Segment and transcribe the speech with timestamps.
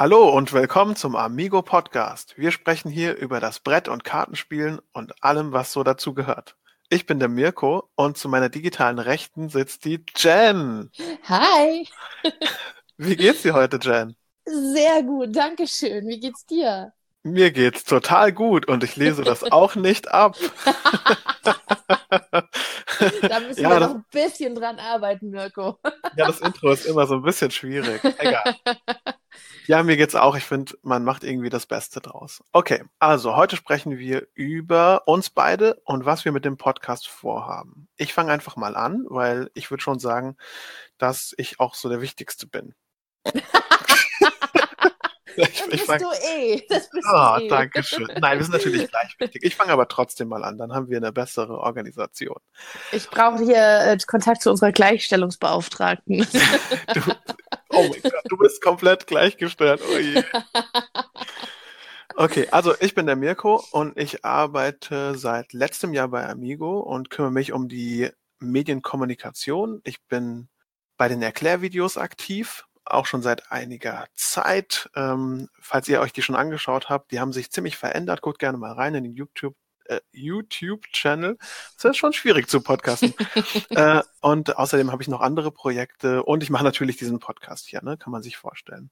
[0.00, 2.38] Hallo und willkommen zum Amigo Podcast.
[2.38, 6.54] Wir sprechen hier über das Brett- und Kartenspielen und allem, was so dazu gehört.
[6.88, 10.92] Ich bin der Mirko und zu meiner digitalen Rechten sitzt die Jen.
[11.24, 11.88] Hi.
[12.96, 14.14] Wie geht's dir heute, Jen?
[14.44, 16.06] Sehr gut, danke schön.
[16.06, 16.92] Wie geht's dir?
[17.24, 20.36] Mir geht's total gut und ich lese das auch nicht ab.
[22.22, 25.80] da müssen ja, wir noch ein bisschen dran arbeiten, Mirko.
[26.16, 28.00] ja, das Intro ist immer so ein bisschen schwierig.
[28.04, 28.54] Egal.
[29.68, 30.34] Ja, mir geht's auch.
[30.34, 32.42] Ich finde, man macht irgendwie das Beste draus.
[32.52, 37.86] Okay, also heute sprechen wir über uns beide und was wir mit dem Podcast vorhaben.
[37.98, 40.38] Ich fange einfach mal an, weil ich würde schon sagen,
[40.96, 42.74] dass ich auch so der Wichtigste bin.
[45.40, 46.66] Ich, das bist fang, du eh.
[46.68, 47.48] Das bist oh, du eh.
[47.48, 48.08] danke schön.
[48.20, 49.44] Nein, wir sind natürlich gleich wichtig.
[49.44, 52.38] Ich fange aber trotzdem mal an, dann haben wir eine bessere Organisation.
[52.90, 56.26] Ich brauche hier äh, Kontakt zu unserer Gleichstellungsbeauftragten.
[56.94, 57.00] du,
[57.78, 59.80] oh mein Gott, du bist komplett gleichgestellt.
[59.82, 59.94] Oh
[62.20, 67.10] Okay, also ich bin der Mirko und ich arbeite seit letztem Jahr bei Amigo und
[67.10, 69.80] kümmere mich um die Medienkommunikation.
[69.84, 70.48] Ich bin
[70.96, 74.90] bei den Erklärvideos aktiv auch schon seit einiger Zeit.
[74.96, 78.20] Ähm, falls ihr euch die schon angeschaut habt, die haben sich ziemlich verändert.
[78.20, 79.54] Guckt gerne mal rein in den YouTube
[79.88, 81.36] äh, YouTube-Channel.
[81.76, 83.14] Das ist schon schwierig zu podcasten.
[83.70, 87.82] äh, und außerdem habe ich noch andere Projekte und ich mache natürlich diesen Podcast hier,
[87.82, 87.96] ne?
[87.96, 88.90] kann man sich vorstellen.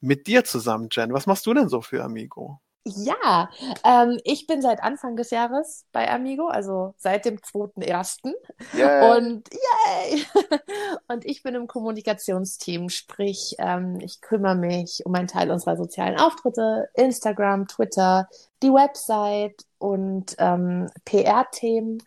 [0.00, 2.60] Mit dir zusammen, Jen, was machst du denn so für Amigo?
[2.86, 3.48] Ja,
[3.82, 8.34] ähm, ich bin seit Anfang des Jahres bei Amigo, also seit dem 2.1.
[8.74, 9.16] Yeah.
[9.16, 10.22] Und yay!
[11.08, 16.18] Und ich bin im Kommunikationsteam, sprich, ähm, ich kümmere mich um einen Teil unserer sozialen
[16.18, 18.28] Auftritte, Instagram, Twitter,
[18.62, 22.02] die Website und ähm, PR-Themen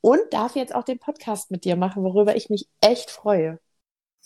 [0.00, 3.58] und darf jetzt auch den Podcast mit dir machen, worüber ich mich echt freue.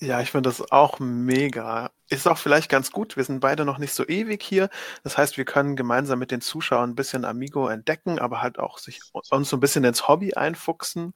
[0.01, 1.91] Ja, ich finde das auch mega.
[2.09, 3.17] Ist auch vielleicht ganz gut.
[3.17, 4.69] Wir sind beide noch nicht so ewig hier.
[5.05, 8.79] Das heißt, wir können gemeinsam mit den Zuschauern ein bisschen Amigo entdecken, aber halt auch
[8.79, 11.15] sich uns so ein bisschen ins Hobby einfuchsen.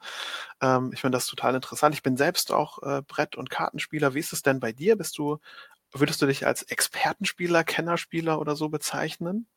[0.62, 1.94] Ähm, ich finde das total interessant.
[1.96, 4.14] Ich bin selbst auch äh, Brett- und Kartenspieler.
[4.14, 4.96] Wie ist es denn bei dir?
[4.96, 5.38] Bist du,
[5.92, 9.48] würdest du dich als Expertenspieler, Kennerspieler oder so bezeichnen?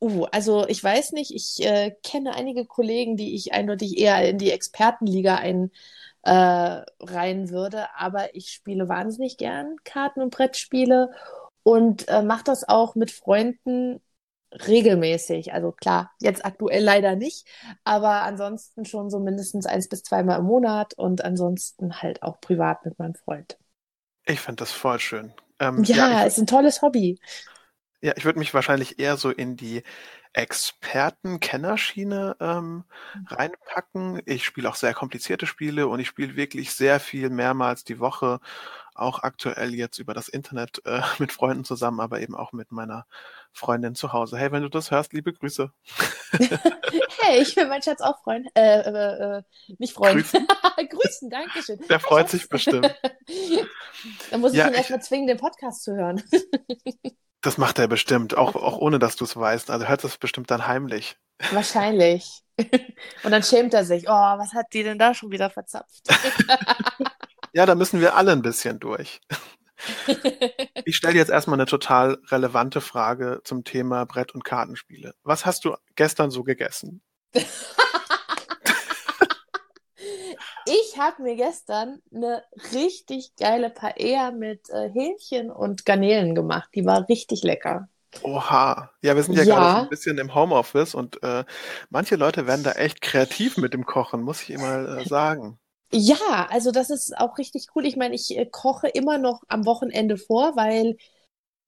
[0.00, 4.38] Uh, also ich weiß nicht, ich äh, kenne einige Kollegen, die ich eindeutig eher in
[4.38, 5.70] die Expertenliga ein
[6.22, 6.30] äh,
[7.00, 7.86] rein würde.
[7.96, 11.10] Aber ich spiele wahnsinnig gern Karten- und Brettspiele
[11.62, 14.00] und äh, mache das auch mit Freunden
[14.52, 15.52] regelmäßig.
[15.52, 17.46] Also klar, jetzt aktuell leider nicht,
[17.84, 22.84] aber ansonsten schon so mindestens eins bis zweimal im Monat und ansonsten halt auch privat
[22.84, 23.58] mit meinem Freund.
[24.24, 25.32] Ich finde das voll schön.
[25.60, 27.18] Ähm, ja, ja ist ein tolles Hobby.
[28.00, 29.82] Ja, ich würde mich wahrscheinlich eher so in die
[30.32, 33.26] Experten-Kennerschiene ähm, mhm.
[33.26, 34.22] reinpacken.
[34.24, 38.38] Ich spiele auch sehr komplizierte Spiele und ich spiele wirklich sehr viel mehrmals die Woche,
[38.94, 43.04] auch aktuell jetzt über das Internet äh, mit Freunden zusammen, aber eben auch mit meiner
[43.52, 44.38] Freundin zu Hause.
[44.38, 45.72] Hey, wenn du das hörst, liebe Grüße.
[47.20, 48.46] hey, ich will meinen Schatz auch freuen.
[48.54, 49.42] Äh, äh, äh,
[49.78, 50.18] nicht freuen.
[50.18, 50.46] Grüßen,
[50.88, 51.80] Grüßen danke schön.
[51.88, 52.94] Der freut sich bestimmt.
[54.30, 56.22] Dann muss ich ja, ihn erstmal zwingen, den Podcast zu hören.
[57.40, 59.70] Das macht er bestimmt, auch, auch ohne dass du es weißt.
[59.70, 61.16] Also hört das bestimmt dann heimlich.
[61.52, 62.42] Wahrscheinlich.
[63.22, 64.08] Und dann schämt er sich.
[64.08, 66.08] Oh, was hat die denn da schon wieder verzapft?
[67.52, 69.20] ja, da müssen wir alle ein bisschen durch.
[70.84, 75.14] Ich stelle jetzt erstmal eine total relevante Frage zum Thema Brett- und Kartenspiele.
[75.22, 77.00] Was hast du gestern so gegessen?
[80.98, 82.42] Ich habe mir gestern eine
[82.74, 86.70] richtig geile Paella mit äh, Hähnchen und Garnelen gemacht.
[86.74, 87.88] Die war richtig lecker.
[88.24, 88.90] Oha.
[89.00, 89.54] Ja, wir sind ja, ja.
[89.54, 91.44] gerade so ein bisschen im Homeoffice und äh,
[91.90, 95.60] manche Leute werden da echt kreativ mit dem Kochen, muss ich immer äh, sagen.
[95.92, 97.86] Ja, also das ist auch richtig cool.
[97.86, 100.96] Ich meine, ich äh, koche immer noch am Wochenende vor, weil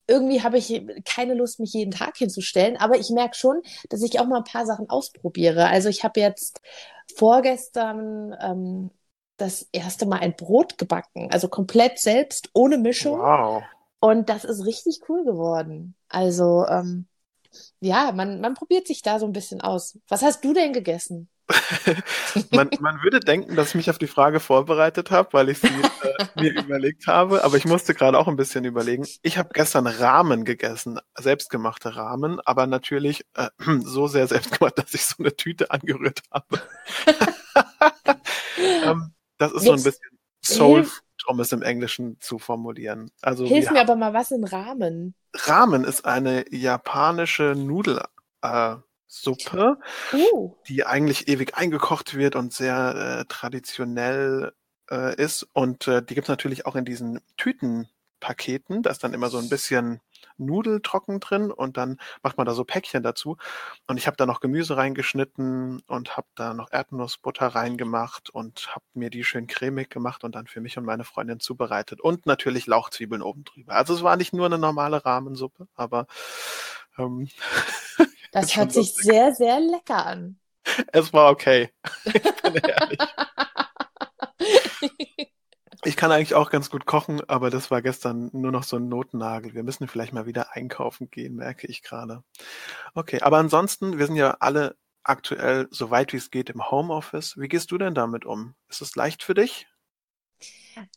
[0.08, 2.76] irgendwie habe ich keine Lust, mich jeden Tag hinzustellen.
[2.78, 5.68] Aber ich merke schon, dass ich auch mal ein paar Sachen ausprobiere.
[5.68, 6.60] Also ich habe jetzt
[7.14, 8.90] vorgestern ähm,
[9.40, 13.18] das erste Mal ein Brot gebacken, also komplett selbst, ohne Mischung.
[13.18, 13.62] Wow.
[14.00, 15.94] Und das ist richtig cool geworden.
[16.08, 17.06] Also, ähm,
[17.80, 19.98] ja, man, man probiert sich da so ein bisschen aus.
[20.08, 21.28] Was hast du denn gegessen?
[22.52, 25.66] man, man würde denken, dass ich mich auf die Frage vorbereitet habe, weil ich sie
[25.66, 29.06] äh, mir überlegt habe, aber ich musste gerade auch ein bisschen überlegen.
[29.22, 33.48] Ich habe gestern Rahmen gegessen, selbstgemachte Rahmen, aber natürlich äh,
[33.82, 36.62] so sehr selbstgemacht, dass ich so eine Tüte angerührt habe.
[38.84, 40.86] ähm, das ist so ein bisschen Soul
[41.26, 43.10] um es im Englischen zu formulieren.
[43.22, 45.14] Also Hilf mir aber mal, was in Ramen?
[45.34, 48.08] Ramen ist eine japanische Nudelsuppe,
[50.12, 50.54] äh, uh.
[50.68, 54.52] die eigentlich ewig eingekocht wird und sehr äh, traditionell
[54.90, 55.46] äh, ist.
[55.52, 57.88] Und äh, die gibt es natürlich auch in diesen Tüten
[58.20, 58.82] Paketen.
[58.82, 60.00] Da ist dann immer so ein bisschen
[60.38, 63.36] Nudeltrocken drin und dann macht man da so Päckchen dazu.
[63.86, 68.84] Und ich habe da noch Gemüse reingeschnitten und habe da noch Erdnussbutter reingemacht und habe
[68.94, 72.00] mir die schön cremig gemacht und dann für mich und meine Freundin zubereitet.
[72.00, 73.74] Und natürlich Lauchzwiebeln oben drüber.
[73.74, 76.06] Also es war nicht nur eine normale Rahmensuppe, aber
[76.98, 77.28] ähm,
[78.32, 80.38] das hört sich sehr, sehr lecker an.
[80.92, 81.70] Es war okay.
[82.04, 82.22] Ich
[82.52, 82.98] bin ehrlich.
[85.84, 88.88] Ich kann eigentlich auch ganz gut kochen, aber das war gestern nur noch so ein
[88.88, 89.54] Notnagel.
[89.54, 92.22] Wir müssen vielleicht mal wieder einkaufen gehen, merke ich gerade.
[92.94, 97.38] Okay, aber ansonsten, wir sind ja alle aktuell, so weit wie es geht, im Homeoffice.
[97.38, 98.54] Wie gehst du denn damit um?
[98.68, 99.68] Ist es leicht für dich?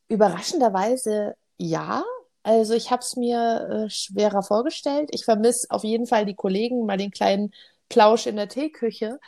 [0.07, 2.03] Überraschenderweise ja.
[2.43, 5.09] Also ich habe es mir äh, schwerer vorgestellt.
[5.13, 7.53] Ich vermisse auf jeden Fall die Kollegen, mal den kleinen
[7.89, 9.19] Plausch in der Teeküche.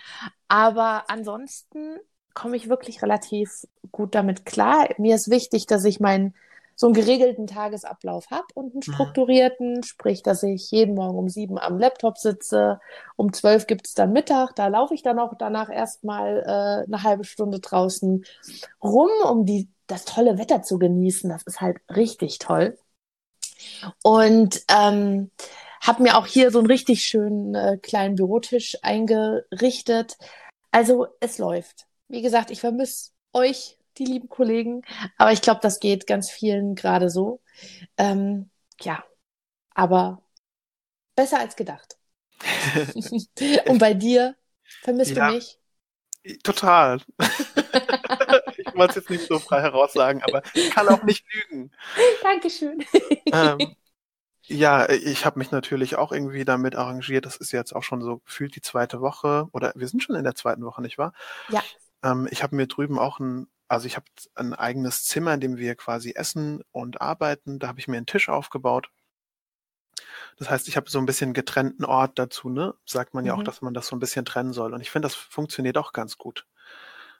[0.50, 1.98] Aber ansonsten
[2.36, 4.88] komme ich wirklich relativ gut damit klar.
[5.00, 6.36] Mir ist wichtig, dass ich meinen
[6.76, 8.94] so einen geregelten Tagesablauf habe und einen mhm.
[8.94, 9.84] strukturierten, mhm.
[9.84, 12.80] sprich, dass ich jeden Morgen um sieben am Laptop sitze,
[13.16, 17.04] um zwölf gibt es dann Mittag, da laufe ich dann auch danach erstmal äh, eine
[17.04, 18.26] halbe Stunde draußen
[18.84, 21.30] rum, um die, das tolle Wetter zu genießen.
[21.30, 22.78] Das ist halt richtig toll.
[24.04, 25.32] Und ähm,
[25.82, 30.18] habe mir auch hier so einen richtig schönen äh, kleinen Bürotisch eingerichtet.
[30.72, 31.88] Also es läuft.
[32.08, 34.82] Wie gesagt, ich vermisse euch, die lieben Kollegen,
[35.18, 37.42] aber ich glaube, das geht ganz vielen gerade so.
[37.98, 38.50] Ähm,
[38.82, 39.04] ja,
[39.74, 40.22] aber
[41.16, 41.98] besser als gedacht.
[43.68, 44.36] Und bei dir,
[44.82, 45.60] vermisst ja, du mich?
[46.44, 47.00] Total.
[48.58, 51.72] ich wollte es jetzt nicht so frei heraussagen, aber ich kann auch nicht lügen.
[52.24, 52.84] Dankeschön.
[53.32, 53.76] Ähm,
[54.48, 57.26] ja, ich habe mich natürlich auch irgendwie damit arrangiert.
[57.26, 60.24] Das ist jetzt auch schon so gefühlt die zweite Woche oder wir sind schon in
[60.24, 61.14] der zweiten Woche, nicht wahr?
[61.50, 61.64] Ja.
[62.04, 64.06] Ähm, ich habe mir drüben auch ein, also ich habe
[64.36, 67.60] ein eigenes Zimmer, in dem wir quasi essen und arbeiten.
[67.60, 68.90] Da habe ich mir einen Tisch aufgebaut.
[70.38, 72.76] Das heißt, ich habe so ein bisschen getrennten Ort dazu, ne?
[72.86, 73.46] Sagt man ja auch, mhm.
[73.46, 74.74] dass man das so ein bisschen trennen soll.
[74.74, 76.46] Und ich finde, das funktioniert auch ganz gut.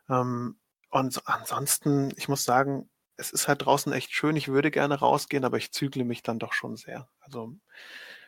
[0.10, 4.36] Ähm, und ansonsten, ich muss sagen, es ist halt draußen echt schön.
[4.36, 7.08] Ich würde gerne rausgehen, aber ich zügle mich dann doch schon sehr.
[7.20, 7.54] Also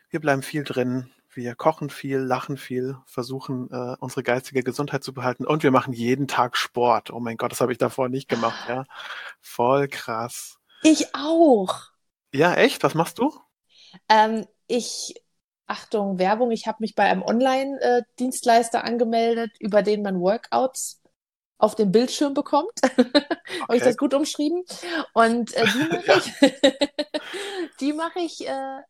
[0.09, 1.11] wir bleiben viel drin.
[1.33, 5.93] Wir kochen viel, lachen viel, versuchen äh, unsere geistige Gesundheit zu behalten und wir machen
[5.93, 7.11] jeden Tag Sport.
[7.11, 8.85] Oh mein Gott, das habe ich davor nicht gemacht, ja.
[9.41, 10.57] Voll krass.
[10.83, 11.75] Ich auch.
[12.33, 12.83] Ja, echt?
[12.83, 13.33] Was machst du?
[14.09, 15.15] Ähm, ich,
[15.67, 21.01] Achtung, Werbung, ich habe mich bei einem Online-Dienstleister angemeldet, über den man Workouts
[21.57, 22.71] auf dem Bildschirm bekommt.
[22.83, 23.11] Okay.
[23.61, 24.63] Habe ich das gut umschrieben?
[25.13, 26.17] Und äh, die mache ja.
[26.17, 26.53] ich,
[27.79, 28.81] die mache ich äh,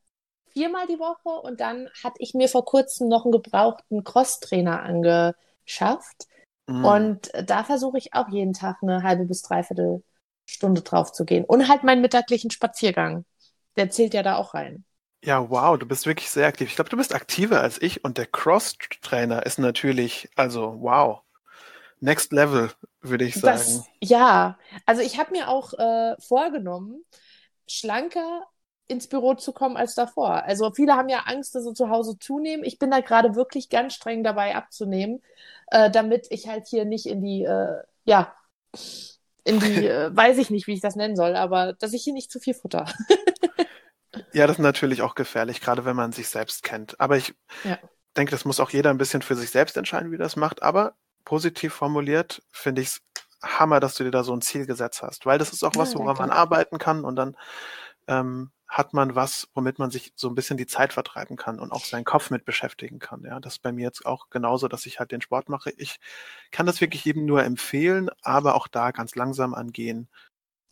[0.58, 6.28] viermal die Woche und dann hatte ich mir vor kurzem noch einen gebrauchten Cross-Trainer angeschafft.
[6.66, 6.84] Mm.
[6.84, 10.04] Und da versuche ich auch jeden Tag eine halbe bis dreiviertel
[10.50, 11.46] Stunde drauf zu gehen.
[11.46, 13.26] Und halt meinen mittaglichen Spaziergang.
[13.76, 14.84] Der zählt ja da auch rein.
[15.24, 16.70] Ja, wow, du bist wirklich sehr aktiv.
[16.70, 21.22] Ich glaube, du bist aktiver als ich und der Cross-Trainer ist natürlich, also wow.
[22.00, 22.72] Next Level,
[23.02, 23.58] würde ich sagen.
[23.58, 27.04] Das, ja, also ich habe mir auch äh, vorgenommen,
[27.68, 28.44] schlanker
[28.88, 30.44] ins Büro zu kommen als davor.
[30.44, 32.64] Also viele haben ja Angst, dass sie zu Hause zunehmen.
[32.66, 35.22] Ich bin da gerade wirklich ganz streng dabei abzunehmen,
[35.72, 38.34] äh, damit ich halt hier nicht in die, äh, ja,
[39.44, 42.14] in die, äh, weiß ich nicht, wie ich das nennen soll, aber dass ich hier
[42.14, 42.86] nicht zu viel futter.
[44.34, 47.00] ja, das ist natürlich auch gefährlich, gerade wenn man sich selbst kennt.
[47.00, 47.36] Aber ich
[47.66, 47.78] ja.
[48.16, 50.64] denke, das muss auch jeder ein bisschen für sich selbst entscheiden, wie das macht.
[50.64, 50.96] Aber
[51.26, 53.02] positiv formuliert finde ich es
[53.44, 55.96] Hammer, dass du dir da so ein Ziel gesetzt hast, weil das ist auch was,
[55.96, 57.38] woran man arbeiten kann und dann
[58.08, 61.72] ähm, hat man was, womit man sich so ein bisschen die Zeit vertreiben kann und
[61.72, 63.24] auch seinen Kopf mit beschäftigen kann.
[63.24, 65.72] Ja, das ist bei mir jetzt auch genauso, dass ich halt den Sport mache.
[65.78, 66.00] Ich
[66.52, 70.10] kann das wirklich jedem nur empfehlen, aber auch da ganz langsam angehen.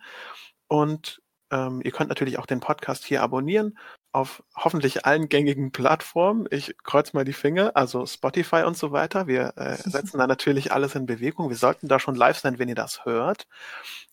[0.67, 1.21] Und
[1.51, 3.77] ähm, ihr könnt natürlich auch den Podcast hier abonnieren
[4.15, 6.47] auf hoffentlich allen gängigen Plattformen.
[6.49, 9.27] Ich kreuz mal die Finger, also Spotify und so weiter.
[9.27, 11.49] Wir äh, setzen da natürlich alles in Bewegung.
[11.49, 13.45] Wir sollten da schon live sein, wenn ihr das hört.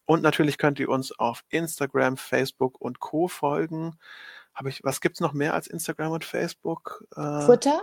[0.05, 3.29] Und natürlich könnt ihr uns auf Instagram, Facebook und Co.
[3.29, 3.97] folgen.
[4.55, 7.07] Habe ich, was gibt's noch mehr als Instagram und Facebook?
[7.15, 7.81] Äh, Twitter?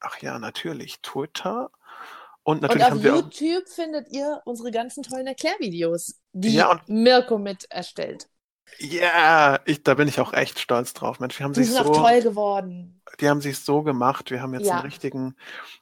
[0.00, 1.00] Ach ja, natürlich.
[1.00, 1.70] Twitter.
[2.42, 7.64] Und natürlich und auf YouTube findet ihr unsere ganzen tollen Erklärvideos, die ja, Mirko mit
[7.70, 8.28] erstellt.
[8.78, 11.20] Ja, ich, da bin ich auch echt stolz drauf.
[11.20, 13.00] Mensch, wir haben die sich sind so, toll geworden.
[13.20, 14.30] Die haben sich so gemacht.
[14.30, 14.74] Wir haben jetzt ja.
[14.74, 15.36] einen richtigen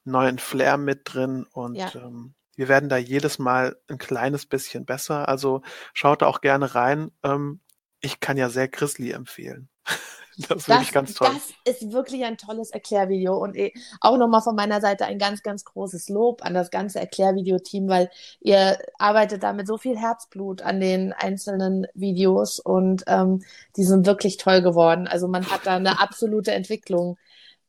[0.04, 1.90] neuen Flair mit drin und ja.
[1.94, 5.28] ähm, wir werden da jedes Mal ein kleines bisschen besser.
[5.28, 5.62] Also
[5.94, 7.10] schaut da auch gerne rein.
[7.22, 7.60] Ähm,
[8.00, 9.68] ich kann ja sehr Grizzly empfehlen.
[10.48, 11.28] Das finde ich ganz toll.
[11.64, 15.42] Das ist wirklich ein tolles Erklärvideo und eh, auch nochmal von meiner Seite ein ganz,
[15.42, 18.10] ganz großes Lob an das ganze Erklärvideoteam, weil
[18.40, 23.42] ihr arbeitet da mit so viel Herzblut an den einzelnen Videos und ähm,
[23.76, 25.06] die sind wirklich toll geworden.
[25.06, 27.18] Also man hat da eine absolute Entwicklung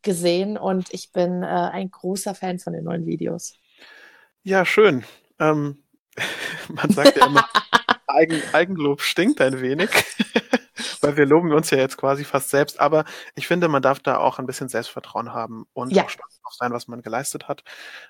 [0.02, 3.56] gesehen und ich bin äh, ein großer Fan von den neuen Videos.
[4.44, 5.04] Ja, schön.
[5.40, 5.84] Ähm,
[6.70, 7.46] man sagt ja immer,
[8.08, 9.90] Eigen, Eigenlob stinkt ein wenig.
[11.04, 12.80] Weil wir loben uns ja jetzt quasi fast selbst.
[12.80, 13.06] Aber
[13.36, 16.04] ich finde, man darf da auch ein bisschen Selbstvertrauen haben und ja.
[16.04, 17.64] auch stolz auf sein, was man geleistet hat.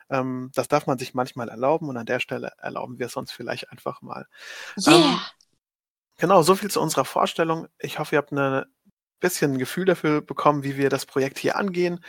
[0.09, 3.31] Ähm, das darf man sich manchmal erlauben und an der Stelle erlauben wir es uns
[3.31, 4.27] vielleicht einfach mal.
[4.77, 4.95] Yeah.
[4.95, 5.19] Ähm,
[6.17, 7.67] genau, so viel zu unserer Vorstellung.
[7.79, 8.65] Ich hoffe, ihr habt ein
[9.23, 12.03] bisschen ein Gefühl dafür bekommen, wie wir das Projekt hier angehen,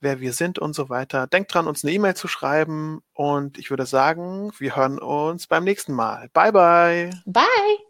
[0.00, 1.26] wer wir sind und so weiter.
[1.26, 5.64] Denkt dran, uns eine E-Mail zu schreiben und ich würde sagen, wir hören uns beim
[5.64, 6.30] nächsten Mal.
[6.32, 7.10] Bye, bye.
[7.26, 7.89] Bye.